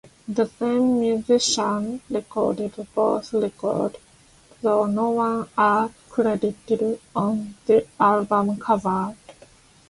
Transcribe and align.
The 0.27 0.47
same 0.47 0.99
musicians 0.99 2.01
recorded 2.09 2.73
both 2.95 3.33
records, 3.33 3.97
though 4.63 4.87
none 4.87 5.47
are 5.55 5.91
credited 6.09 6.99
on 7.15 7.53
the 7.67 7.85
album 7.99 8.57
cover. 8.57 9.15